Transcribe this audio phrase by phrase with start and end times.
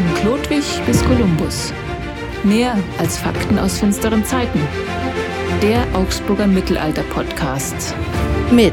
[0.00, 1.74] Von Chlodwig bis Kolumbus.
[2.42, 4.58] Mehr als Fakten aus finsteren Zeiten.
[5.60, 7.94] Der Augsburger Mittelalter-Podcast.
[8.50, 8.72] Mit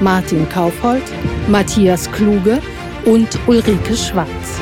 [0.00, 1.02] Martin Kaufhold,
[1.48, 2.62] Matthias Kluge
[3.04, 4.60] und Ulrike Schwarz.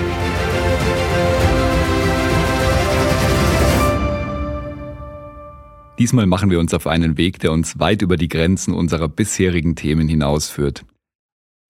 [5.98, 9.76] Diesmal machen wir uns auf einen Weg, der uns weit über die Grenzen unserer bisherigen
[9.76, 10.86] Themen hinausführt.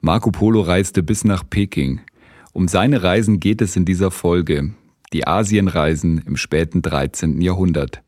[0.00, 2.02] Marco Polo reiste bis nach Peking.
[2.58, 4.74] Um seine Reisen geht es in dieser Folge,
[5.12, 7.40] die Asienreisen im späten 13.
[7.40, 8.02] Jahrhundert.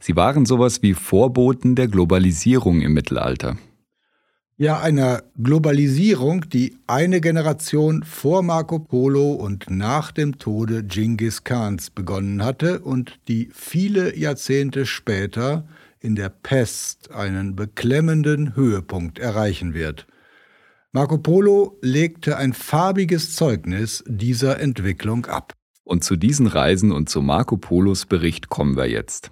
[0.00, 3.58] Sie waren sowas wie Vorboten der Globalisierung im Mittelalter.
[4.56, 11.90] Ja, einer Globalisierung, die eine Generation vor Marco Polo und nach dem Tode Genghis Khans
[11.90, 15.64] begonnen hatte und die viele Jahrzehnte später
[16.00, 20.08] in der Pest einen beklemmenden Höhepunkt erreichen wird.
[20.92, 25.54] Marco Polo legte ein farbiges Zeugnis dieser Entwicklung ab.
[25.84, 29.30] Und zu diesen Reisen und zu Marco Polos Bericht kommen wir jetzt.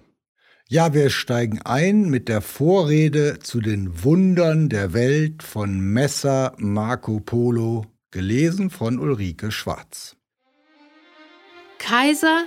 [0.69, 7.19] Ja, wir steigen ein mit der Vorrede zu den Wundern der Welt von Messer Marco
[7.19, 10.17] Polo, gelesen von Ulrike Schwarz.
[11.81, 12.45] Kaiser,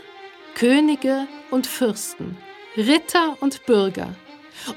[0.55, 2.37] Könige und Fürsten,
[2.77, 4.15] Ritter und Bürger,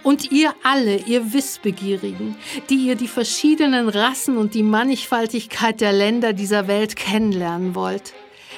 [0.02, 2.36] und ihr alle, ihr Wissbegierigen,
[2.70, 8.14] die ihr die verschiedenen Rassen und die Mannigfaltigkeit der Länder dieser Welt kennenlernen wollt,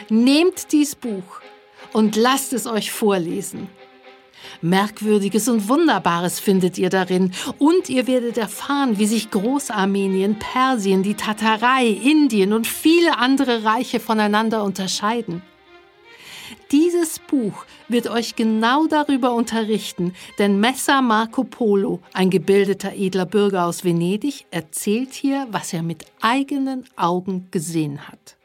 [0.09, 1.41] nehmt dies Buch
[1.93, 3.69] und lasst es euch vorlesen.
[4.63, 11.15] Merkwürdiges und Wunderbares findet ihr darin und ihr werdet erfahren, wie sich Großarmenien, Persien, die
[11.15, 15.43] Tatarei, Indien und viele andere Reiche voneinander unterscheiden.
[16.73, 23.67] Dieses Buch wird euch genau darüber unterrichten, denn Messer Marco Polo, ein gebildeter edler Bürger
[23.67, 28.37] aus Venedig, erzählt hier, was er mit eigenen Augen gesehen hat.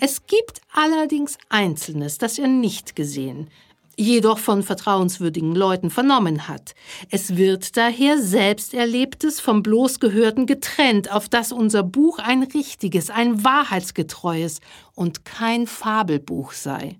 [0.00, 3.48] Es gibt allerdings Einzelnes, das er nicht gesehen,
[3.96, 6.74] jedoch von vertrauenswürdigen Leuten vernommen hat.
[7.10, 14.60] Es wird daher Selbsterlebtes vom bloßgehörten getrennt, auf das unser Buch ein richtiges, ein wahrheitsgetreues
[14.94, 16.98] und kein Fabelbuch sei.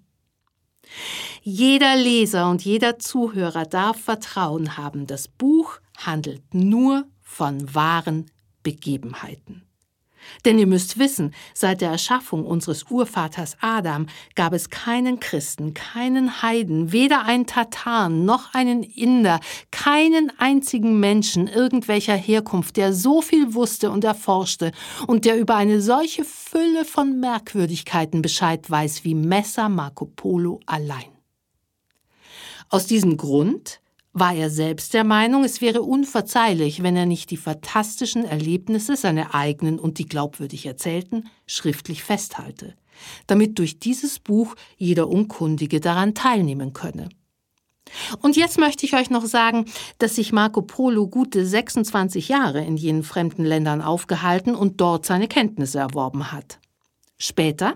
[1.42, 8.26] Jeder Leser und jeder Zuhörer darf Vertrauen haben, das Buch handelt nur von wahren
[8.62, 9.65] Begebenheiten.
[10.44, 16.42] Denn ihr müsst wissen, seit der Erschaffung unseres Urvaters Adam gab es keinen Christen, keinen
[16.42, 23.54] Heiden, weder einen Tataren noch einen Inder, keinen einzigen Menschen irgendwelcher Herkunft, der so viel
[23.54, 24.72] wusste und erforschte
[25.06, 31.16] und der über eine solche Fülle von Merkwürdigkeiten Bescheid weiß wie Messer Marco Polo allein.
[32.68, 33.80] Aus diesem Grund
[34.18, 39.34] war er selbst der Meinung, es wäre unverzeihlich, wenn er nicht die fantastischen Erlebnisse, seine
[39.34, 42.74] eigenen und die glaubwürdig erzählten, schriftlich festhalte,
[43.26, 47.10] damit durch dieses Buch jeder Unkundige daran teilnehmen könne.
[48.22, 49.66] Und jetzt möchte ich euch noch sagen,
[49.98, 55.28] dass sich Marco Polo gute 26 Jahre in jenen fremden Ländern aufgehalten und dort seine
[55.28, 56.58] Kenntnisse erworben hat.
[57.18, 57.74] Später,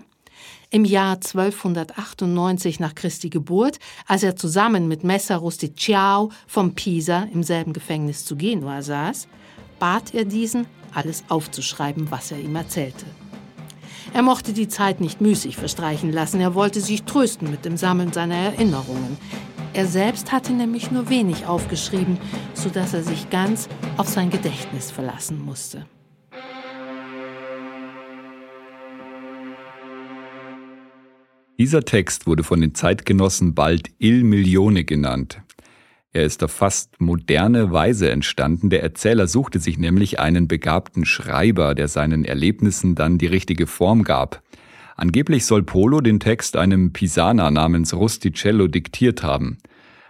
[0.69, 7.43] im Jahr 1298 nach Christi Geburt, als er zusammen mit Messer Rusticiao vom Pisa im
[7.43, 9.27] selben Gefängnis zu Genua saß,
[9.79, 13.05] bat er diesen, alles aufzuschreiben, was er ihm erzählte.
[14.13, 18.11] Er mochte die Zeit nicht müßig verstreichen lassen, er wollte sich trösten mit dem Sammeln
[18.11, 19.17] seiner Erinnerungen.
[19.73, 22.17] Er selbst hatte nämlich nur wenig aufgeschrieben,
[22.53, 25.85] so dass er sich ganz auf sein Gedächtnis verlassen musste.
[31.61, 35.43] Dieser Text wurde von den Zeitgenossen bald Il Milione genannt.
[36.11, 38.71] Er ist auf fast moderne Weise entstanden.
[38.71, 44.03] Der Erzähler suchte sich nämlich einen begabten Schreiber, der seinen Erlebnissen dann die richtige Form
[44.03, 44.41] gab.
[44.95, 49.59] Angeblich soll Polo den Text einem Pisaner namens Rusticello diktiert haben.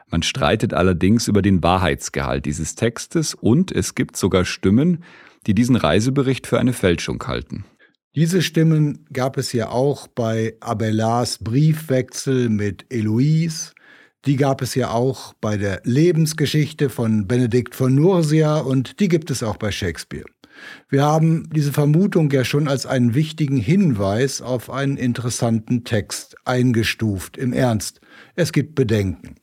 [0.10, 5.04] Man streitet allerdings über den Wahrheitsgehalt dieses Textes und es gibt sogar Stimmen,
[5.48, 7.66] die diesen Reisebericht für eine Fälschung halten.
[8.14, 13.72] Diese Stimmen gab es ja auch bei Abelards Briefwechsel mit Eloise.
[14.26, 19.32] Die gab es ja auch bei der Lebensgeschichte von Benedikt von Nursia und die gibt
[19.32, 20.26] es auch bei Shakespeare.
[20.90, 27.38] Wir haben diese Vermutung ja schon als einen wichtigen Hinweis auf einen interessanten Text eingestuft.
[27.38, 28.02] Im Ernst,
[28.36, 29.36] es gibt Bedenken.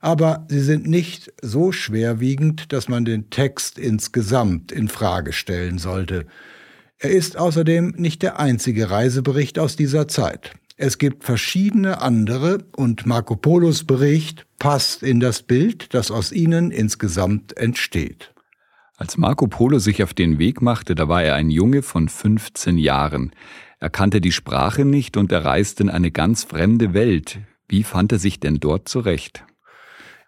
[0.00, 6.26] Aber sie sind nicht so schwerwiegend, dass man den Text insgesamt in Frage stellen sollte.
[7.02, 10.52] Er ist außerdem nicht der einzige Reisebericht aus dieser Zeit.
[10.76, 16.70] Es gibt verschiedene andere und Marco Polos Bericht passt in das Bild, das aus ihnen
[16.70, 18.32] insgesamt entsteht.
[18.96, 22.78] Als Marco Polo sich auf den Weg machte, da war er ein Junge von 15
[22.78, 23.32] Jahren.
[23.80, 27.40] Er kannte die Sprache nicht und er reiste in eine ganz fremde Welt.
[27.68, 29.44] Wie fand er sich denn dort zurecht?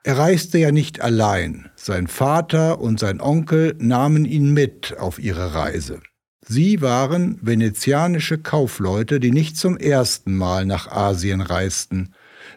[0.03, 1.71] Er reiste ja nicht allein.
[1.77, 6.01] Sein Vater und sein Onkel nahmen ihn mit auf ihre Reise.
[6.47, 12.11] Sie waren venezianische Kaufleute, die nicht zum ersten Mal nach Asien reisten.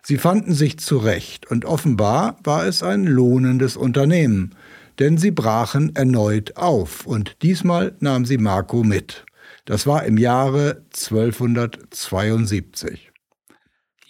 [0.04, 4.56] Sie fanden sich zurecht und offenbar war es ein lohnendes Unternehmen,
[5.00, 9.24] denn sie brachen erneut auf und diesmal nahm sie Marco mit.
[9.64, 13.08] Das war im Jahre 1272.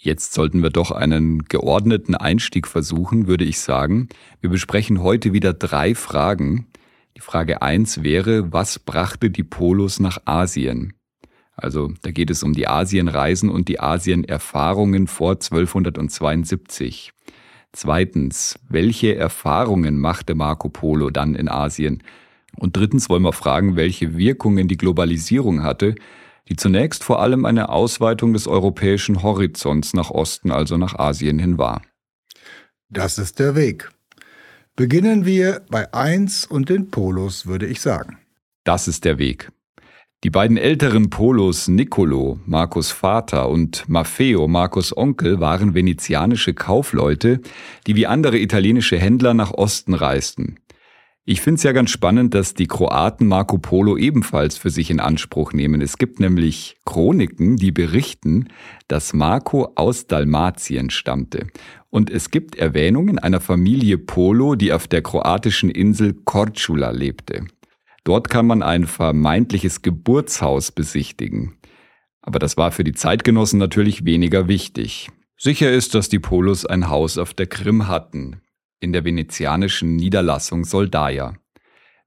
[0.00, 4.08] Jetzt sollten wir doch einen geordneten Einstieg versuchen, würde ich sagen.
[4.40, 6.67] Wir besprechen heute wieder drei Fragen.
[7.18, 10.94] Die Frage eins wäre, was brachte die Polos nach Asien?
[11.56, 17.12] Also da geht es um die Asienreisen und die Asienerfahrungen vor 1272.
[17.72, 22.04] Zweitens, welche Erfahrungen machte Marco Polo dann in Asien?
[22.56, 25.96] Und drittens wollen wir fragen, welche Wirkungen die Globalisierung hatte,
[26.48, 31.58] die zunächst vor allem eine Ausweitung des europäischen Horizonts nach Osten, also nach Asien hin
[31.58, 31.82] war.
[32.88, 33.90] Das ist der Weg.
[34.78, 38.18] Beginnen wir bei 1 und den Polos, würde ich sagen.
[38.62, 39.50] Das ist der Weg.
[40.22, 47.40] Die beiden älteren Polos Niccolo, Marcos Vater, und Maffeo, Marcos Onkel, waren venezianische Kaufleute,
[47.88, 50.60] die wie andere italienische Händler nach Osten reisten.
[51.30, 54.98] Ich finde es ja ganz spannend, dass die Kroaten Marco Polo ebenfalls für sich in
[54.98, 55.82] Anspruch nehmen.
[55.82, 58.48] Es gibt nämlich Chroniken, die berichten,
[58.86, 61.48] dass Marco aus Dalmatien stammte.
[61.90, 67.44] Und es gibt Erwähnungen einer Familie Polo, die auf der kroatischen Insel Korčula lebte.
[68.04, 71.58] Dort kann man ein vermeintliches Geburtshaus besichtigen.
[72.22, 75.10] Aber das war für die Zeitgenossen natürlich weniger wichtig.
[75.36, 78.40] Sicher ist, dass die Polos ein Haus auf der Krim hatten
[78.80, 81.34] in der venezianischen Niederlassung Soldaia.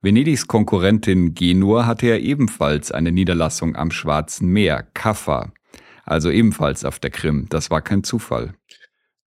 [0.02, 5.52] Venedigs Konkurrentin Genua hatte ja ebenfalls eine Niederlassung am Schwarzen Meer, Kaffa,
[6.06, 7.46] also ebenfalls auf der Krim.
[7.50, 8.54] Das war kein Zufall.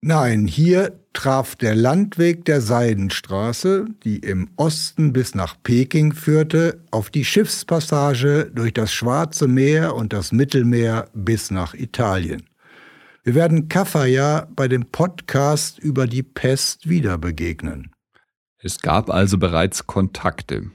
[0.02, 7.10] Nein, hier traf der Landweg der Seidenstraße, die im Osten bis nach Peking führte, auf
[7.10, 12.44] die Schiffspassage durch das Schwarze Meer und das Mittelmeer bis nach Italien.
[13.28, 17.90] Wir werden Kaffa ja bei dem Podcast über die Pest wieder begegnen.
[18.60, 20.70] Es gab also bereits Kontakte.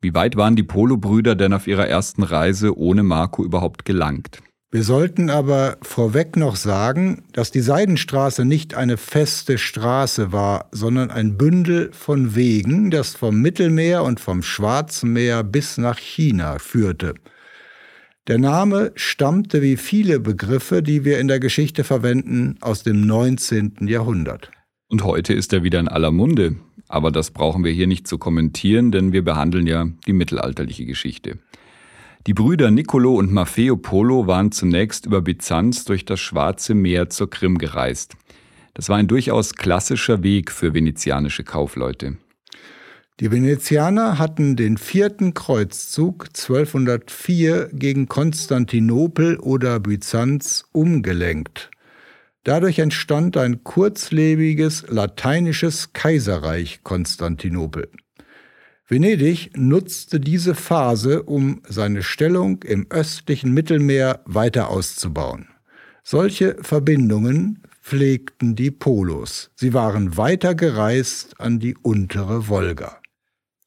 [0.00, 4.40] Wie weit waren die Polo-Brüder denn auf ihrer ersten Reise ohne Marco überhaupt gelangt?
[4.70, 11.10] Wir sollten aber vorweg noch sagen, dass die Seidenstraße nicht eine feste Straße war, sondern
[11.10, 17.12] ein Bündel von Wegen, das vom Mittelmeer und vom Schwarzen Meer bis nach China führte.
[18.28, 23.88] Der Name stammte wie viele Begriffe, die wir in der Geschichte verwenden, aus dem 19.
[23.88, 24.50] Jahrhundert.
[24.90, 26.56] Und heute ist er wieder in aller Munde.
[26.88, 31.38] Aber das brauchen wir hier nicht zu kommentieren, denn wir behandeln ja die mittelalterliche Geschichte.
[32.26, 37.30] Die Brüder Nicolo und Maffeo Polo waren zunächst über Byzanz durch das Schwarze Meer zur
[37.30, 38.14] Krim gereist.
[38.74, 42.18] Das war ein durchaus klassischer Weg für venezianische Kaufleute.
[43.20, 51.68] Die Venezianer hatten den vierten Kreuzzug 1204 gegen Konstantinopel oder Byzanz umgelenkt.
[52.44, 57.90] Dadurch entstand ein kurzlebiges lateinisches Kaiserreich Konstantinopel.
[58.86, 65.48] Venedig nutzte diese Phase, um seine Stellung im östlichen Mittelmeer weiter auszubauen.
[66.04, 69.50] Solche Verbindungen pflegten die Polos.
[69.56, 73.00] Sie waren weiter gereist an die untere Wolga.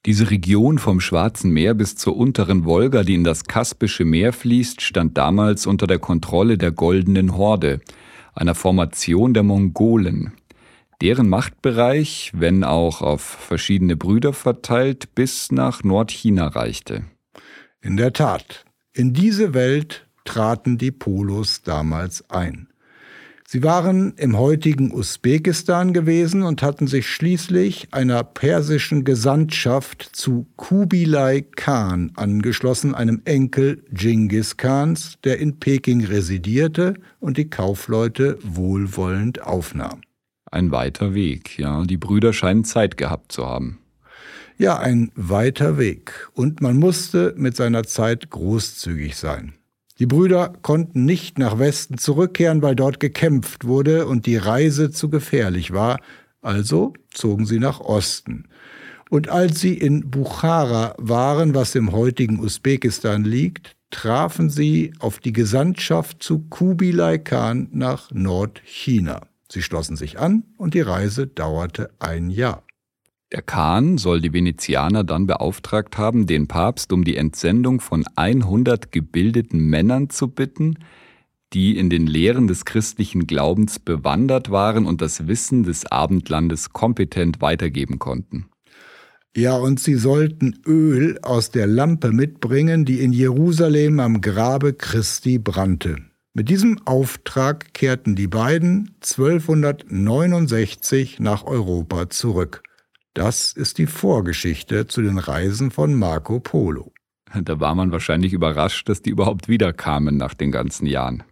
[0.04, 4.80] Diese Region vom Schwarzen Meer bis zur unteren Wolga, die in das Kaspische Meer fließt,
[4.80, 7.80] stand damals unter der Kontrolle der Goldenen Horde,
[8.34, 10.32] einer Formation der Mongolen.
[11.00, 17.04] Deren Machtbereich, wenn auch auf verschiedene Brüder verteilt, bis nach Nordchina reichte.
[17.80, 22.71] In der Tat, in diese Welt traten die Polos damals ein.
[23.52, 31.42] Sie waren im heutigen Usbekistan gewesen und hatten sich schließlich einer persischen Gesandtschaft zu Kubilai
[31.54, 40.00] Khan angeschlossen, einem Enkel Genghis Khans, der in Peking residierte und die Kaufleute wohlwollend aufnahm.
[40.50, 41.84] Ein weiter Weg, ja.
[41.84, 43.80] Die Brüder scheinen Zeit gehabt zu haben.
[44.56, 46.30] Ja, ein weiter Weg.
[46.32, 49.52] Und man musste mit seiner Zeit großzügig sein.
[50.02, 55.08] Die Brüder konnten nicht nach Westen zurückkehren, weil dort gekämpft wurde und die Reise zu
[55.08, 56.00] gefährlich war,
[56.40, 58.48] also zogen sie nach Osten.
[59.10, 65.32] Und als sie in Bukhara waren, was im heutigen Usbekistan liegt, trafen sie auf die
[65.32, 69.20] Gesandtschaft zu Kubilai Khan nach Nordchina.
[69.48, 72.64] Sie schlossen sich an und die Reise dauerte ein Jahr.
[73.32, 78.92] Der Khan soll die Venezianer dann beauftragt haben, den Papst um die Entsendung von 100
[78.92, 80.76] gebildeten Männern zu bitten,
[81.54, 87.40] die in den Lehren des christlichen Glaubens bewandert waren und das Wissen des Abendlandes kompetent
[87.40, 88.50] weitergeben konnten.
[89.34, 95.38] Ja, und sie sollten Öl aus der Lampe mitbringen, die in Jerusalem am Grabe Christi
[95.38, 95.96] brannte.
[96.34, 102.62] Mit diesem Auftrag kehrten die beiden 1269 nach Europa zurück.
[103.14, 106.92] Das ist die Vorgeschichte zu den Reisen von Marco Polo.
[107.34, 111.22] Da war man wahrscheinlich überrascht, dass die überhaupt wiederkamen nach den ganzen Jahren.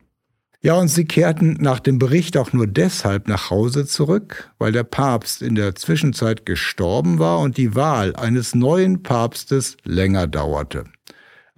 [0.62, 4.84] Ja, und sie kehrten nach dem Bericht auch nur deshalb nach Hause zurück, weil der
[4.84, 10.84] Papst in der Zwischenzeit gestorben war und die Wahl eines neuen Papstes länger dauerte.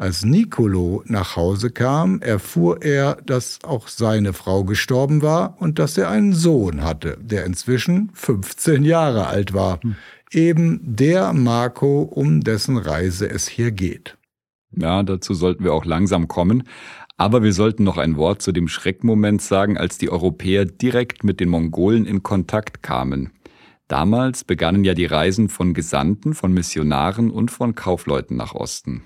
[0.02, 5.96] Als Nicolo nach Hause kam, erfuhr er, dass auch seine Frau gestorben war und dass
[5.96, 9.80] er einen Sohn hatte, der inzwischen 15 Jahre alt war.
[9.80, 9.94] Hm.
[10.32, 14.18] Eben der Marco, um dessen Reise es hier geht.
[14.72, 16.64] Ja, dazu sollten wir auch langsam kommen.
[17.16, 21.38] Aber wir sollten noch ein Wort zu dem Schreckmoment sagen, als die Europäer direkt mit
[21.38, 23.30] den Mongolen in Kontakt kamen.
[23.86, 29.04] Damals begannen ja die Reisen von Gesandten, von Missionaren und von Kaufleuten nach Osten.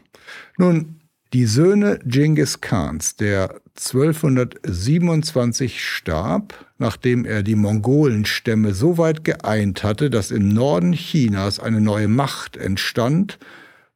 [0.58, 1.00] Nun,
[1.32, 10.08] die Söhne Genghis Khans, der 1227 starb, nachdem er die Mongolenstämme so weit geeint hatte,
[10.08, 13.38] dass im Norden Chinas eine neue Macht entstand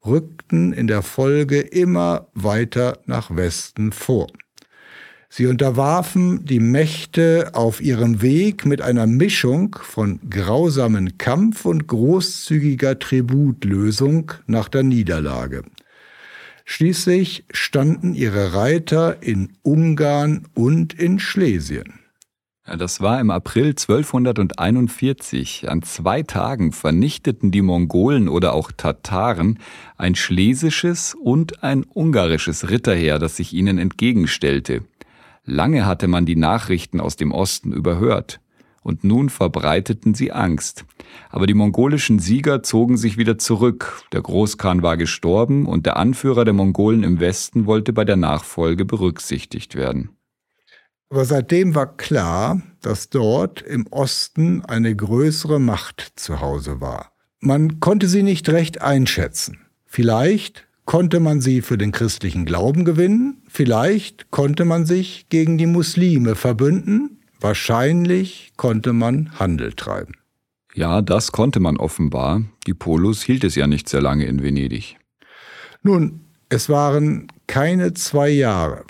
[0.04, 4.26] rückten in der Folge immer weiter nach Westen vor.
[5.28, 12.98] Sie unterwarfen die Mächte auf ihrem Weg mit einer Mischung von grausamen Kampf und großzügiger
[12.98, 15.62] Tributlösung nach der Niederlage.
[16.72, 21.94] Schließlich standen ihre Reiter in Ungarn und in Schlesien.
[22.64, 25.68] Das war im April 1241.
[25.68, 29.58] An zwei Tagen vernichteten die Mongolen oder auch Tataren
[29.96, 34.84] ein schlesisches und ein ungarisches Ritterheer, das sich ihnen entgegenstellte.
[35.44, 38.38] Lange hatte man die Nachrichten aus dem Osten überhört,
[38.82, 40.84] und nun verbreiteten sie Angst.
[41.30, 46.44] Aber die mongolischen Sieger zogen sich wieder zurück, der Großkhan war gestorben und der Anführer
[46.44, 50.10] der Mongolen im Westen wollte bei der Nachfolge berücksichtigt werden.
[51.10, 57.12] Aber seitdem war klar, dass dort im Osten eine größere Macht zu Hause war.
[57.40, 59.66] Man konnte sie nicht recht einschätzen.
[59.86, 65.66] Vielleicht konnte man sie für den christlichen Glauben gewinnen, vielleicht konnte man sich gegen die
[65.66, 70.14] Muslime verbünden, wahrscheinlich konnte man Handel treiben.
[70.80, 72.40] Ja, das konnte man offenbar.
[72.66, 74.96] Die Polos hielt es ja nicht sehr lange in Venedig.
[75.82, 78.84] Nun, es waren keine zwei Jahre,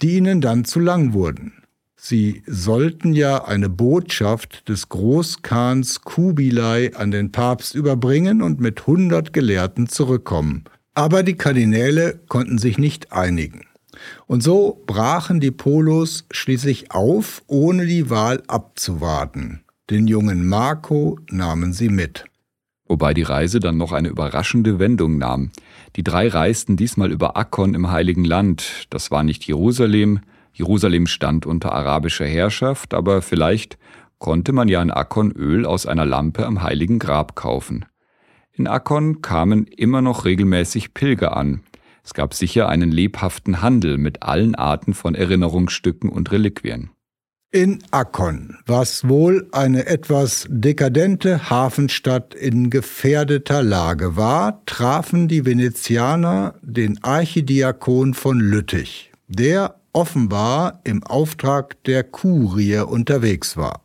[0.00, 1.64] die ihnen dann zu lang wurden.
[1.96, 9.32] Sie sollten ja eine Botschaft des Großkhans Kubilai an den Papst überbringen und mit hundert
[9.32, 10.62] Gelehrten zurückkommen.
[10.94, 13.62] Aber die Kardinäle konnten sich nicht einigen.
[14.28, 19.64] Und so brachen die Polos schließlich auf, ohne die Wahl abzuwarten.
[19.92, 22.24] Den jungen Marco nahmen sie mit.
[22.88, 25.50] Wobei die Reise dann noch eine überraschende Wendung nahm.
[25.96, 28.86] Die drei reisten diesmal über Akkon im Heiligen Land.
[28.88, 30.20] Das war nicht Jerusalem,
[30.54, 33.76] Jerusalem stand unter arabischer Herrschaft, aber vielleicht
[34.16, 37.84] konnte man ja in Akkon Öl aus einer Lampe am heiligen Grab kaufen.
[38.54, 41.64] In Akkon kamen immer noch regelmäßig Pilger an.
[42.02, 46.92] Es gab sicher einen lebhaften Handel mit allen Arten von Erinnerungsstücken und Reliquien.
[47.54, 56.54] In Akkon, was wohl eine etwas dekadente Hafenstadt in gefährdeter Lage war, trafen die Venezianer
[56.62, 63.82] den Archidiakon von Lüttich, der offenbar im Auftrag der Kurie unterwegs war.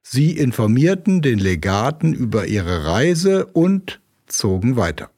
[0.00, 5.10] Sie informierten den Legaten über ihre Reise und zogen weiter.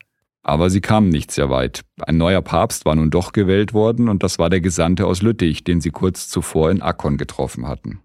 [0.43, 1.83] Aber sie kamen nicht sehr weit.
[2.01, 5.65] Ein neuer Papst war nun doch gewählt worden und das war der Gesandte aus Lüttich,
[5.65, 8.01] den sie kurz zuvor in Akkon getroffen hatten.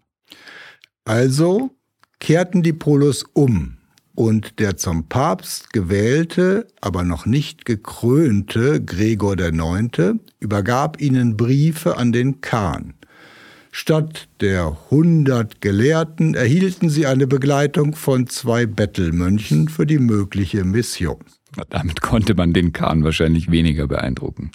[1.06, 1.72] Also
[2.20, 3.77] kehrten die Polos um
[4.13, 10.20] und der zum Papst gewählte, aber noch nicht gekrönte Gregor IX.
[10.39, 12.94] übergab ihnen Briefe an den Khan.
[13.72, 21.24] Statt der hundert Gelehrten erhielten sie eine Begleitung von zwei Bettelmönchen für die mögliche Mission.
[21.70, 24.51] Damit konnte man den Khan wahrscheinlich weniger beeindrucken.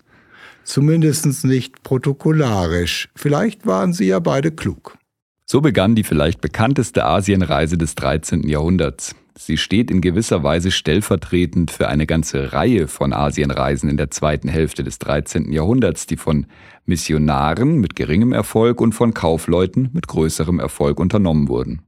[0.65, 3.09] Zumindest nicht protokollarisch.
[3.17, 4.97] Vielleicht waren sie ja beide klug.
[5.45, 8.49] So begann die vielleicht bekannteste Asienreise des 13.
[8.49, 9.15] Jahrhunderts.
[9.37, 14.49] Sie steht in gewisser Weise stellvertretend für eine ganze Reihe von Asienreisen in der zweiten
[14.49, 15.51] Hälfte des 13.
[15.53, 16.47] Jahrhunderts, die von
[16.85, 21.83] Missionaren mit geringem Erfolg und von Kaufleuten mit größerem Erfolg unternommen wurden.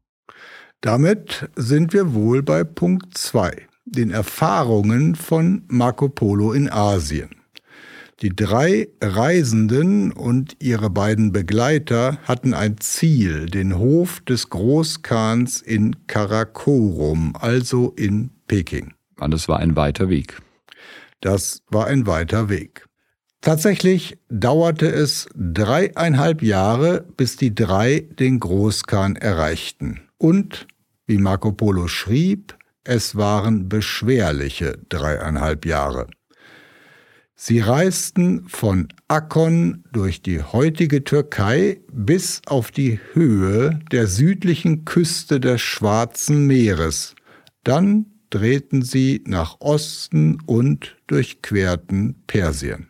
[0.80, 7.30] Damit sind wir wohl bei Punkt 2, den Erfahrungen von Marco Polo in Asien.
[8.20, 16.06] Die drei Reisenden und ihre beiden Begleiter hatten ein Ziel, den Hof des Großkhans in
[16.06, 18.94] Karakorum, also in Peking.
[19.18, 20.40] Und das war ein weiter Weg.
[21.20, 22.86] Das war ein weiter Weg.
[23.40, 30.00] Tatsächlich dauerte es dreieinhalb Jahre, bis die drei den Großkhan erreichten.
[30.16, 30.66] Und,
[31.06, 36.06] wie Marco Polo schrieb, es waren beschwerliche dreieinhalb Jahre.
[37.34, 45.40] Sie reisten von Akkon durch die heutige Türkei bis auf die Höhe der südlichen Küste
[45.40, 47.14] des Schwarzen Meeres.
[47.64, 52.88] Dann drehten sie nach Osten und durchquerten Persien.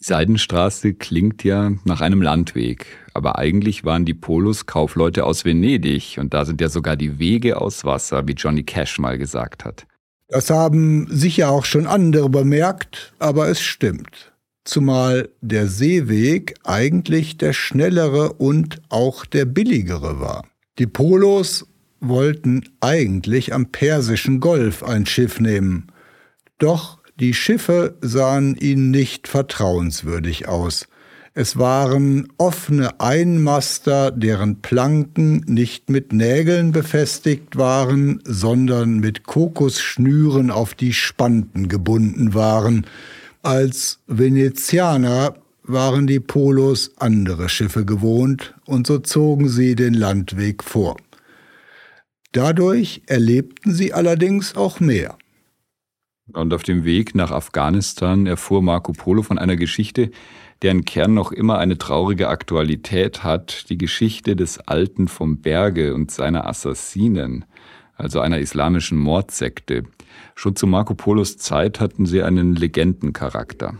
[0.00, 6.32] Seidenstraße klingt ja nach einem Landweg, aber eigentlich waren die Polos Kaufleute aus Venedig und
[6.32, 9.86] da sind ja sogar die Wege aus Wasser, wie Johnny Cash mal gesagt hat.
[10.28, 14.32] Das haben sicher auch schon andere bemerkt, aber es stimmt.
[14.64, 20.46] Zumal der Seeweg eigentlich der schnellere und auch der billigere war.
[20.78, 21.66] Die Polos
[22.00, 25.88] wollten eigentlich am Persischen Golf ein Schiff nehmen.
[26.58, 30.88] Doch die Schiffe sahen ihnen nicht vertrauenswürdig aus.
[31.32, 40.74] Es waren offene Einmaster, deren Planken nicht mit Nägeln befestigt waren, sondern mit Kokosschnüren auf
[40.74, 42.84] die Spanten gebunden waren.
[43.42, 50.96] Als Venezianer waren die Polos andere Schiffe gewohnt, und so zogen sie den Landweg vor.
[52.32, 55.16] Dadurch erlebten sie allerdings auch mehr.
[56.32, 60.10] Und auf dem Weg nach Afghanistan erfuhr Marco Polo von einer Geschichte,
[60.62, 66.10] deren Kern noch immer eine traurige Aktualität hat, die Geschichte des Alten vom Berge und
[66.10, 67.44] seiner Assassinen,
[67.94, 69.84] also einer islamischen Mordsekte.
[70.34, 73.74] Schon zu Marco Polos Zeit hatten sie einen Legendencharakter.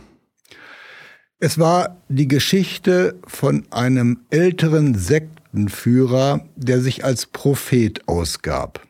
[1.39, 8.87] Es war die Geschichte von einem älteren Sektenführer, der sich als Prophet ausgab.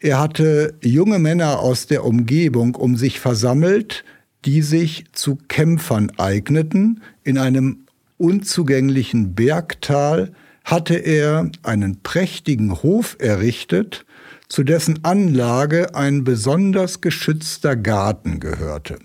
[0.00, 4.04] Er hatte junge Männer aus der Umgebung um sich versammelt,
[4.44, 7.02] die sich zu Kämpfern eigneten.
[7.24, 10.32] In einem unzugänglichen Bergtal
[10.62, 14.04] hatte er einen prächtigen Hof errichtet,
[14.48, 18.98] zu dessen Anlage ein besonders geschützter Garten gehörte.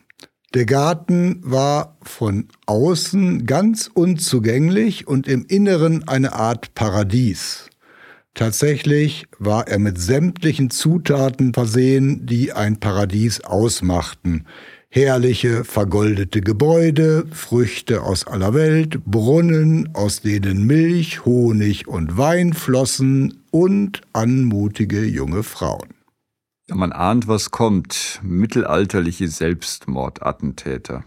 [0.54, 7.70] Der Garten war von außen ganz unzugänglich und im Inneren eine Art Paradies.
[8.34, 14.46] Tatsächlich war er mit sämtlichen Zutaten versehen, die ein Paradies ausmachten.
[14.90, 23.44] Herrliche vergoldete Gebäude, Früchte aus aller Welt, Brunnen, aus denen Milch, Honig und Wein flossen
[23.52, 25.90] und anmutige junge Frauen.
[26.70, 28.20] Man ahnt, was kommt.
[28.24, 31.04] Mittelalterliche Selbstmordattentäter.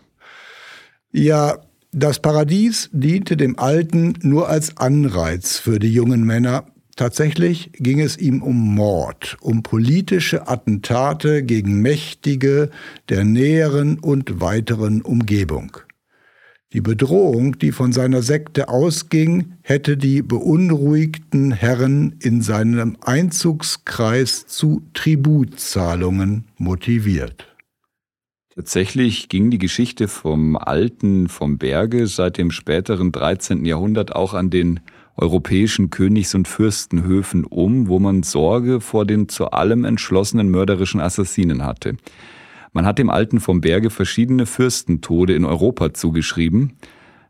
[1.11, 1.59] Ja,
[1.93, 8.17] das Paradies diente dem Alten nur als Anreiz für die jungen Männer, Tatsächlich ging es
[8.17, 12.71] ihm um Mord, um politische Attentate gegen Mächtige
[13.11, 15.77] der näheren und weiteren Umgebung.
[16.73, 24.83] Die Bedrohung, die von seiner Sekte ausging, hätte die beunruhigten Herren in seinem Einzugskreis zu
[24.95, 27.55] Tributzahlungen motiviert.
[28.55, 33.67] Tatsächlich ging die Geschichte vom Alten vom Berge seit dem späteren 13.
[33.67, 34.81] Jahrhundert auch an den
[35.17, 41.65] europäischen Königs- und Fürstenhöfen um, wo man Sorge vor den zu allem entschlossenen mörderischen Assassinen
[41.65, 41.97] hatte.
[42.73, 46.75] Man hat dem Alten vom Berge verschiedene Fürstentode in Europa zugeschrieben.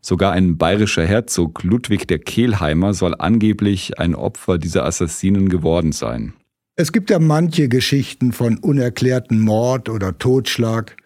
[0.01, 6.33] Sogar ein bayerischer Herzog Ludwig der Kehlheimer soll angeblich ein Opfer dieser Assassinen geworden sein.
[6.75, 10.97] Es gibt ja manche Geschichten von unerklärten Mord oder Totschlag.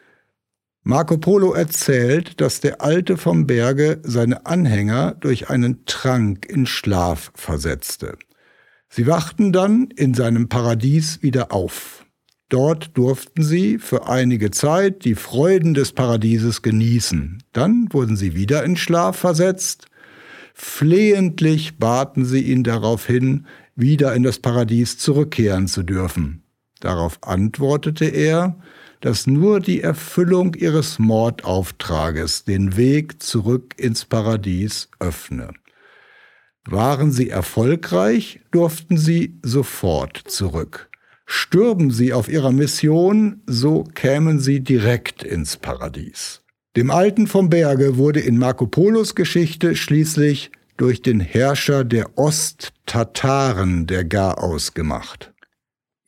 [0.83, 7.31] Marco Polo erzählt, dass der Alte vom Berge seine Anhänger durch einen Trank in Schlaf
[7.35, 8.17] versetzte.
[8.89, 12.05] Sie wachten dann in seinem Paradies wieder auf.
[12.49, 17.43] Dort durften sie für einige Zeit die Freuden des Paradieses genießen.
[17.53, 19.85] Dann wurden sie wieder in Schlaf versetzt.
[20.53, 26.43] Flehentlich baten sie ihn darauf hin, wieder in das Paradies zurückkehren zu dürfen.
[26.81, 28.57] Darauf antwortete er,
[29.01, 35.49] dass nur die Erfüllung ihres Mordauftrages den Weg zurück ins Paradies öffne.
[36.65, 40.89] Waren sie erfolgreich, durften sie sofort zurück.
[41.25, 46.41] Stürben sie auf ihrer Mission, so kämen sie direkt ins Paradies.
[46.75, 53.87] Dem Alten vom Berge wurde in Marco Polos Geschichte schließlich durch den Herrscher der Ost-Tataren
[53.87, 55.30] der Garaus gemacht.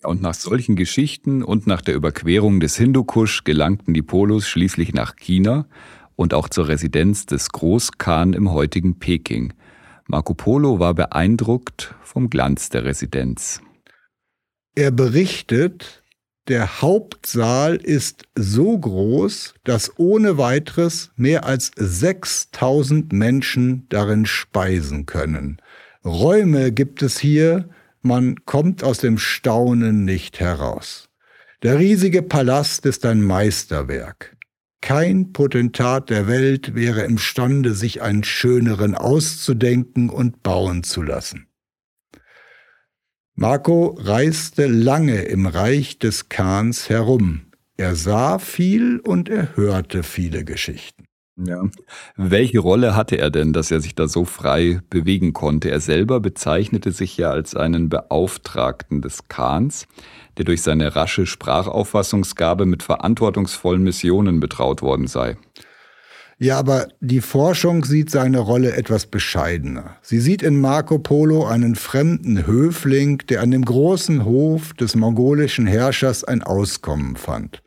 [0.04, 5.16] Und nach solchen Geschichten und nach der Überquerung des Hindukusch gelangten die Polos schließlich nach
[5.16, 5.66] China
[6.16, 9.54] und auch zur Residenz des Großkhan im heutigen Peking.
[10.08, 13.62] Marco Polo war beeindruckt vom Glanz der Residenz.
[14.76, 16.04] Er berichtet,
[16.50, 25.62] der Hauptsaal ist so groß, dass ohne weiteres mehr als 6000 Menschen darin speisen können.
[26.04, 27.70] Räume gibt es hier,
[28.04, 31.10] man kommt aus dem Staunen nicht heraus.
[31.64, 34.36] Der riesige Palast ist ein Meisterwerk.
[34.82, 41.48] Kein Potentat der Welt wäre imstande, sich einen schöneren auszudenken und bauen zu lassen.
[43.36, 47.54] Marco reiste lange im Reich des Khans herum.
[47.78, 51.06] Er sah viel und er hörte viele Geschichten.
[51.36, 51.64] Ja.
[52.16, 55.72] Welche Rolle hatte er denn, dass er sich da so frei bewegen konnte?
[55.72, 59.88] Er selber bezeichnete sich ja als einen Beauftragten des Khans,
[60.38, 65.38] der durch seine rasche Sprachauffassungsgabe mit verantwortungsvollen Missionen betraut worden sei.
[66.38, 69.96] Ja, aber die Forschung sieht seine Rolle etwas bescheidener.
[70.02, 75.68] Sie sieht in Marco Polo einen fremden Höfling, der an dem großen Hof des mongolischen
[75.68, 77.64] Herrschers ein Auskommen fand.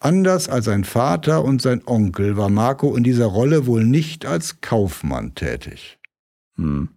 [0.00, 4.60] Anders als sein Vater und sein Onkel war Marco in dieser Rolle wohl nicht als
[4.60, 5.98] Kaufmann tätig.
[6.56, 6.90] Hm.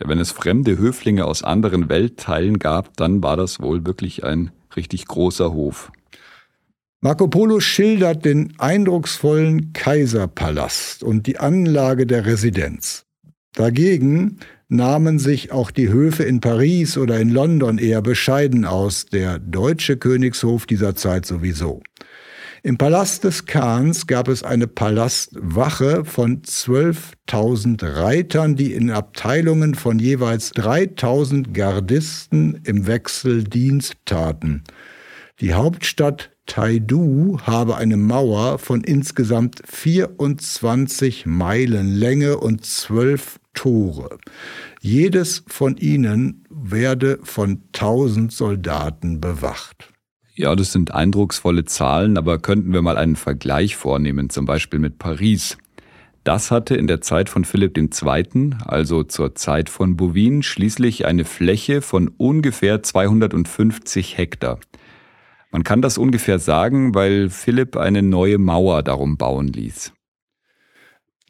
[0.00, 4.52] Ja, wenn es fremde Höflinge aus anderen Weltteilen gab, dann war das wohl wirklich ein
[4.76, 5.90] richtig großer Hof.
[7.00, 13.04] Marco Polo schildert den eindrucksvollen Kaiserpalast und die Anlage der Residenz.
[13.54, 19.38] Dagegen nahmen sich auch die Höfe in Paris oder in London eher bescheiden aus, der
[19.38, 21.82] deutsche Königshof dieser Zeit sowieso.
[22.62, 29.98] Im Palast des Khans gab es eine Palastwache von 12.000 Reitern, die in Abteilungen von
[29.98, 34.64] jeweils 3.000 Gardisten im Wechsel Dienst taten.
[35.40, 44.18] Die Hauptstadt Taidu habe eine Mauer von insgesamt 24 Meilen Länge und zwölf Tore.
[44.80, 49.92] Jedes von ihnen werde von 1000 Soldaten bewacht.
[50.38, 55.00] Ja, das sind eindrucksvolle Zahlen, aber könnten wir mal einen Vergleich vornehmen, zum Beispiel mit
[55.00, 55.58] Paris.
[56.22, 61.24] Das hatte in der Zeit von Philipp II., also zur Zeit von Bouvines, schließlich eine
[61.24, 64.60] Fläche von ungefähr 250 Hektar.
[65.50, 69.92] Man kann das ungefähr sagen, weil Philipp eine neue Mauer darum bauen ließ.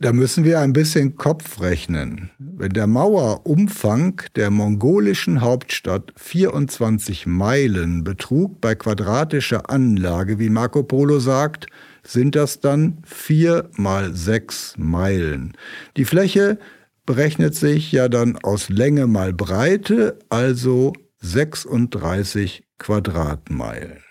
[0.01, 2.31] Da müssen wir ein bisschen Kopf rechnen.
[2.39, 11.19] Wenn der Mauerumfang der mongolischen Hauptstadt 24 Meilen betrug bei quadratischer Anlage, wie Marco Polo
[11.19, 11.67] sagt,
[12.05, 15.57] sind das dann vier mal sechs Meilen.
[15.97, 16.61] Die Fläche
[17.05, 24.08] berechnet sich ja dann aus Länge mal Breite, also 36 Quadratmeilen.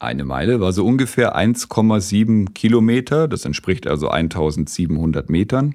[0.00, 5.74] Eine Meile war so ungefähr 1,7 Kilometer, das entspricht also 1700 Metern.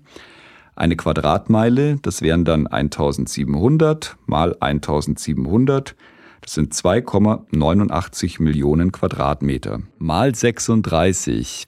[0.76, 5.96] Eine Quadratmeile, das wären dann 1700 mal 1700,
[6.42, 9.82] das sind 2,89 Millionen Quadratmeter.
[10.00, 11.68] Mal 36,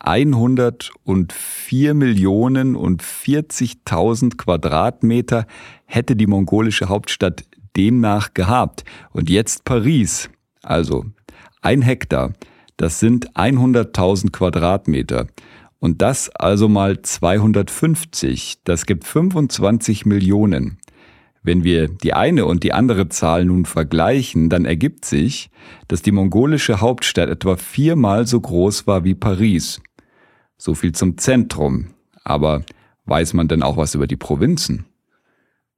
[0.00, 5.46] 104 Millionen und 40.000 Quadratmeter
[5.84, 7.44] hätte die mongolische Hauptstadt
[7.76, 8.84] demnach gehabt.
[9.12, 10.28] Und jetzt Paris,
[10.60, 11.04] also
[11.64, 12.32] ein Hektar,
[12.76, 15.26] das sind 100.000 Quadratmeter.
[15.78, 20.78] Und das also mal 250, das gibt 25 Millionen.
[21.42, 25.50] Wenn wir die eine und die andere Zahl nun vergleichen, dann ergibt sich,
[25.88, 29.82] dass die mongolische Hauptstadt etwa viermal so groß war wie Paris.
[30.56, 31.88] So viel zum Zentrum.
[32.24, 32.62] Aber
[33.04, 34.86] weiß man denn auch was über die Provinzen?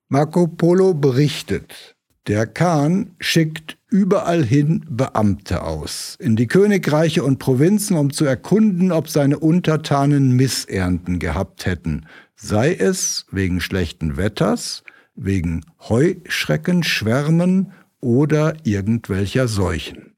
[0.08, 1.95] Marco Polo berichtet,
[2.26, 8.90] der Khan schickt überall hin Beamte aus, in die Königreiche und Provinzen, um zu erkunden,
[8.90, 14.82] ob seine Untertanen Missernten gehabt hätten, sei es wegen schlechten Wetters,
[15.14, 20.16] wegen Heuschreckenschwärmen oder irgendwelcher Seuchen.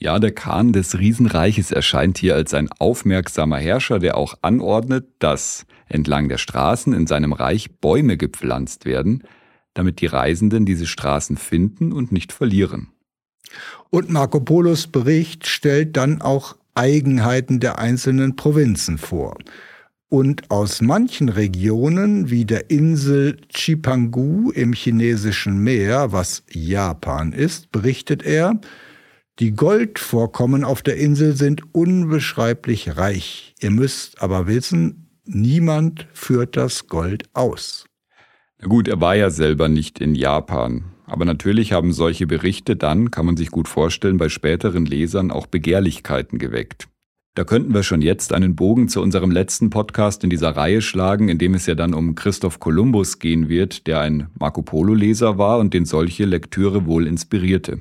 [0.00, 5.66] Ja, der Khan des Riesenreiches erscheint hier als ein aufmerksamer Herrscher, der auch anordnet, dass
[5.88, 9.24] entlang der Straßen in seinem Reich Bäume gepflanzt werden,
[9.78, 12.88] damit die Reisenden diese Straßen finden und nicht verlieren.
[13.90, 19.38] Und Marco Polos Bericht stellt dann auch Eigenheiten der einzelnen Provinzen vor.
[20.10, 28.22] Und aus manchen Regionen, wie der Insel Chipangu im chinesischen Meer, was Japan ist, berichtet
[28.24, 28.60] er,
[29.38, 33.54] die Goldvorkommen auf der Insel sind unbeschreiblich reich.
[33.60, 37.84] Ihr müsst aber wissen, niemand führt das Gold aus.
[38.60, 40.84] Na gut, er war ja selber nicht in Japan.
[41.06, 45.46] Aber natürlich haben solche Berichte dann, kann man sich gut vorstellen, bei späteren Lesern auch
[45.46, 46.88] Begehrlichkeiten geweckt.
[47.34, 51.28] Da könnten wir schon jetzt einen Bogen zu unserem letzten Podcast in dieser Reihe schlagen,
[51.28, 55.60] in dem es ja dann um Christoph Kolumbus gehen wird, der ein Marco Polo-Leser war
[55.60, 57.80] und den solche Lektüre wohl inspirierte.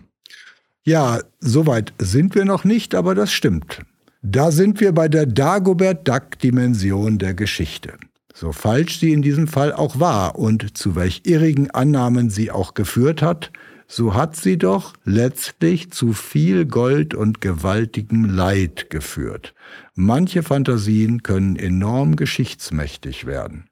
[0.85, 3.81] Ja, soweit sind wir noch nicht, aber das stimmt.
[4.21, 7.93] Da sind wir bei der Dagobert-Duck-Dimension der Geschichte.
[8.39, 12.75] So falsch sie in diesem Fall auch war und zu welch irrigen Annahmen sie auch
[12.75, 13.51] geführt hat,
[13.87, 19.55] so hat sie doch letztlich zu viel Gold und gewaltigem Leid geführt.
[19.95, 23.69] Manche Fantasien können enorm geschichtsmächtig werden.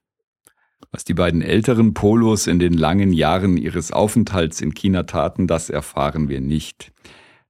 [0.91, 5.69] Was die beiden älteren Polos in den langen Jahren ihres Aufenthalts in China taten, das
[5.69, 6.91] erfahren wir nicht.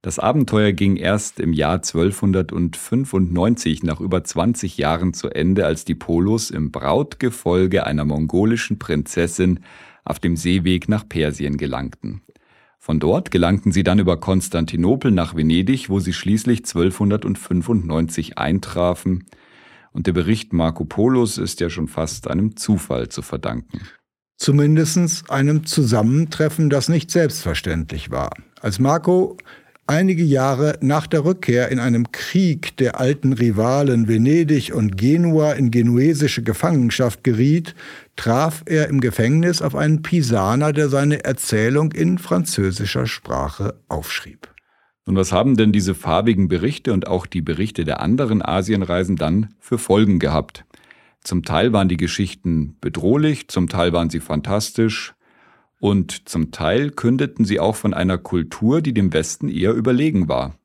[0.06, 5.96] Das Abenteuer ging erst im Jahr 1295 nach über 20 Jahren zu Ende, als die
[5.96, 9.58] Polos im Brautgefolge einer mongolischen Prinzessin
[10.04, 12.22] auf dem Seeweg nach Persien gelangten.
[12.78, 19.24] Von dort gelangten sie dann über Konstantinopel nach Venedig, wo sie schließlich 1295 eintrafen.
[19.90, 23.80] Und der Bericht Marco Polos ist ja schon fast einem Zufall zu verdanken.
[24.36, 28.30] Zumindest einem Zusammentreffen, das nicht selbstverständlich war.
[28.60, 29.36] Als Marco
[29.86, 35.70] einige Jahre nach der Rückkehr in einem Krieg der alten Rivalen Venedig und Genua in
[35.70, 37.74] genuesische Gefangenschaft geriet,
[38.16, 44.48] traf er im Gefängnis auf einen Pisaner, der seine Erzählung in französischer Sprache aufschrieb.
[45.04, 49.54] Und was haben denn diese farbigen Berichte und auch die Berichte der anderen Asienreisen dann
[49.60, 50.64] für Folgen gehabt?
[51.22, 55.15] Zum Teil waren die Geschichten bedrohlich, zum Teil waren sie fantastisch,
[55.80, 60.58] und zum Teil kündeten sie auch von einer Kultur, die dem Westen eher überlegen war.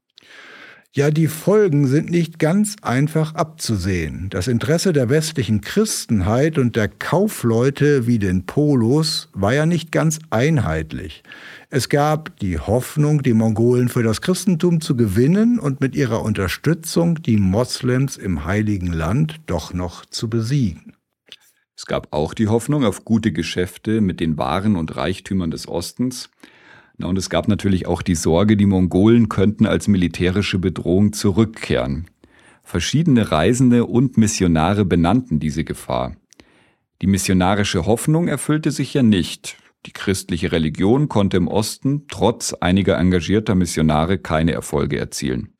[0.93, 4.28] Ja, die Folgen sind nicht ganz einfach abzusehen.
[4.30, 10.19] Das Interesse der westlichen Christenheit und der Kaufleute wie den Polos war ja nicht ganz
[10.32, 11.24] einheitlich.
[11.69, 17.21] Es gab die Hoffnung, die Mongolen für das Christentum zu gewinnen und mit ihrer Unterstützung
[17.21, 20.91] die Moslems im heiligen Land doch noch zu besiegen.
[21.82, 26.30] Es gab auch die Hoffnung auf gute Geschäfte mit den Waren und Reichtümern des Ostens.
[26.98, 32.06] Na, und es gab natürlich auch die Sorge, die Mongolen könnten als militärische Bedrohung zurückkehren.
[32.62, 36.15] Verschiedene Reisende und Missionare benannten diese Gefahr.
[37.02, 39.58] Die missionarische Hoffnung erfüllte sich ja nicht.
[39.88, 45.56] Die christliche Religion konnte im Osten trotz einiger engagierter Missionare keine Erfolge erzielen.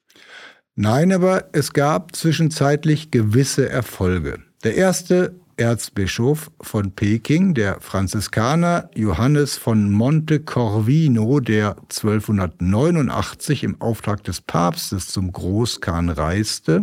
[0.76, 4.38] Nein, aber es gab zwischenzeitlich gewisse Erfolge.
[4.64, 14.24] Der erste Erzbischof von Peking, der Franziskaner Johannes von Monte Corvino, der 1289 im Auftrag
[14.24, 16.82] des Papstes zum Großkhan reiste,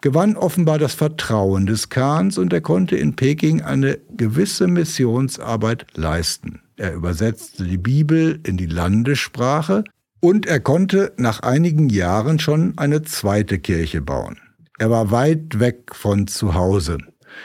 [0.00, 6.62] gewann offenbar das Vertrauen des Khans und er konnte in Peking eine gewisse Missionsarbeit leisten.
[6.76, 9.84] Er übersetzte die Bibel in die Landessprache
[10.20, 14.38] und er konnte nach einigen Jahren schon eine zweite Kirche bauen.
[14.78, 16.96] Er war weit weg von zu Hause.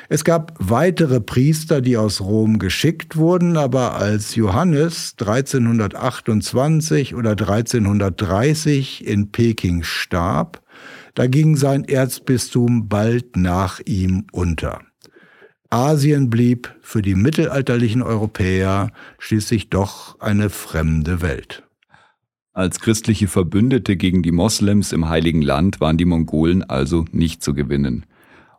[0.10, 9.06] Es gab weitere Priester, die aus Rom geschickt wurden, aber als Johannes 1328 oder 1330
[9.06, 10.62] in Peking starb,
[11.13, 14.82] da ging sein Erzbistum bald nach ihm unter.
[15.69, 21.63] Asien blieb für die mittelalterlichen Europäer schließlich doch eine fremde Welt.
[22.54, 27.54] Als christliche Verbündete gegen die Moslems im Heiligen Land waren die Mongolen also nicht zu
[27.54, 28.06] gewinnen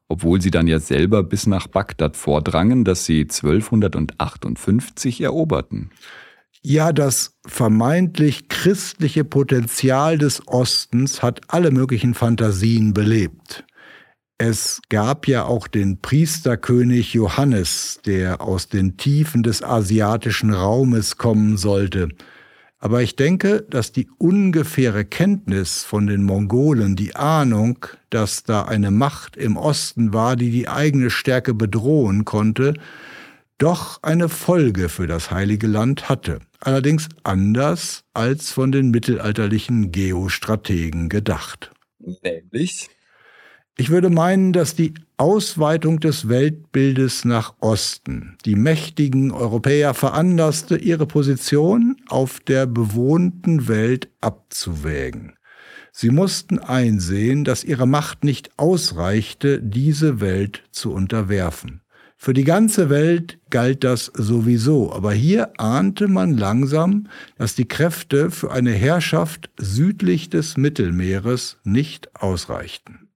[0.09, 5.91] obwohl sie dann ja selber bis nach Bagdad vordrangen, das sie 1258 eroberten.
[6.63, 13.65] Ja, das vermeintlich christliche Potenzial des Ostens hat alle möglichen Fantasien belebt.
[14.39, 21.57] Es gab ja auch den Priesterkönig Johannes, der aus den Tiefen des asiatischen Raumes kommen
[21.57, 22.09] sollte,
[22.79, 28.91] aber ich denke, dass die ungefähre Kenntnis von den Mongolen, die Ahnung, dass da eine
[28.91, 32.75] Macht im Osten war, die die eigene Stärke bedrohen konnte,
[33.59, 36.39] doch eine Folge für das heilige Land hatte.
[36.61, 41.73] Allerdings anders als von den mittelalterlichen Geostrategen gedacht.
[42.23, 42.89] Nämlich?
[43.81, 51.07] Ich würde meinen, dass die Ausweitung des Weltbildes nach Osten die mächtigen Europäer veranlasste, ihre
[51.07, 55.35] Position auf der bewohnten Welt abzuwägen.
[55.93, 61.81] Sie mussten einsehen, dass ihre Macht nicht ausreichte, diese Welt zu unterwerfen.
[62.17, 68.33] Für die ganze Welt galt das sowieso, aber hier ahnte man langsam, dass die Kräfte
[68.33, 73.08] für eine Herrschaft südlich des Mittelmeeres nicht ausreichten.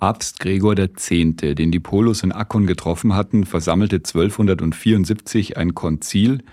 [0.00, 6.44] Papst Gregor X., den die Polos in Akkon getroffen hatten, versammelte 1274 ein Konzil,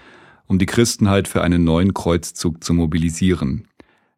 [0.47, 3.67] um die Christenheit für einen neuen Kreuzzug zu mobilisieren.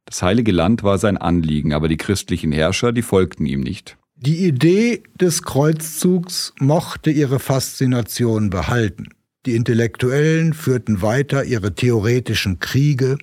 [0.05, 3.97] Das heilige Land war sein Anliegen, aber die christlichen Herrscher, die folgten ihm nicht.
[4.15, 9.09] Die Idee des Kreuzzugs mochte ihre Faszination behalten.
[9.45, 13.17] Die Intellektuellen führten weiter ihre theoretischen Kriege,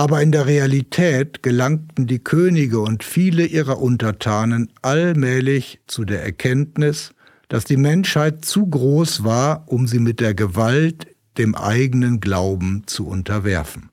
[0.00, 7.12] aber in der Realität gelangten die Könige und viele ihrer Untertanen allmählich zu der Erkenntnis,
[7.50, 13.06] dass die Menschheit zu groß war, um sie mit der Gewalt dem eigenen Glauben zu
[13.06, 13.90] unterwerfen.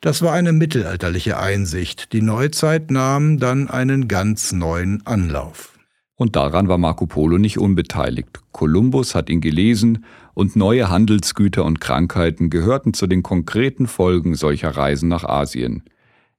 [0.00, 2.12] Das war eine mittelalterliche Einsicht.
[2.12, 5.76] Die Neuzeit nahm dann einen ganz neuen Anlauf.
[6.14, 8.28] Und daran war Marco Polo nicht unbeteiligt.
[8.52, 10.04] Kolumbus hat ihn gelesen
[10.36, 15.82] und neue Handelsgüter und Krankheiten gehörten zu den konkreten Folgen solcher Reisen nach Asien.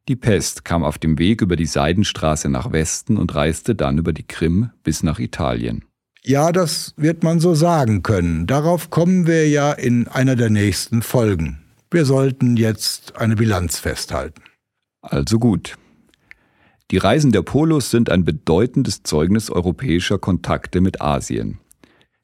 [0.08, 4.14] Die Pest kam auf dem Weg über die Seidenstraße nach Westen und reiste dann über
[4.14, 5.84] die Krim bis nach Italien.
[6.22, 8.46] Ja, das wird man so sagen können.
[8.46, 11.58] Darauf kommen wir ja in einer der nächsten Folgen.
[11.90, 14.44] Wir sollten jetzt eine Bilanz festhalten.
[15.02, 15.76] Also gut.
[16.92, 21.58] Die Reisen der Polos sind ein bedeutendes Zeugnis europäischer Kontakte mit Asien.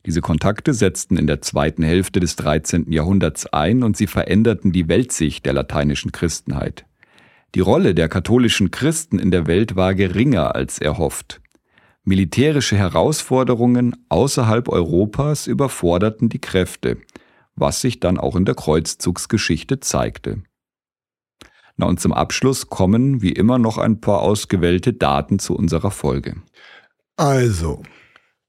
[0.05, 2.91] Diese Kontakte setzten in der zweiten Hälfte des 13.
[2.91, 6.85] Jahrhunderts ein und sie veränderten die Weltsicht der lateinischen Christenheit.
[7.55, 11.39] Die Rolle der katholischen Christen in der Welt war geringer als erhofft.
[12.03, 16.97] Militärische Herausforderungen außerhalb Europas überforderten die Kräfte,
[17.55, 20.43] was sich dann auch in der Kreuzzugsgeschichte zeigte.
[21.77, 26.35] Na und zum Abschluss kommen wie immer noch ein paar ausgewählte Daten zu unserer Folge.
[27.15, 27.83] Also.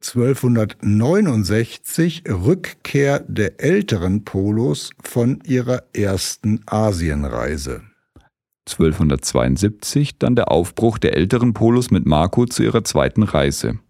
[0.00, 7.82] 1269 Rückkehr der älteren Polos von ihrer ersten Asienreise.
[8.66, 13.80] 1272 dann der Aufbruch der älteren Polos mit Marco zu ihrer zweiten Reise.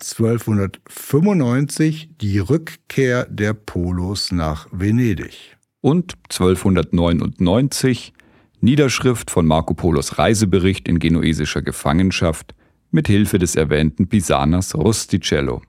[0.00, 5.56] 1295 die Rückkehr der Polos nach Venedig.
[5.80, 8.12] Und 1299
[8.60, 12.54] Niederschrift von Marco Polos Reisebericht in genuesischer Gefangenschaft
[12.94, 15.62] mit Hilfe des erwähnten Pisanas Rusticello.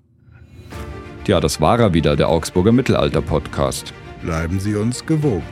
[1.26, 3.94] Tja, das war er wieder, der Augsburger Mittelalter-Podcast.
[4.22, 5.44] Bleiben Sie uns gewogen.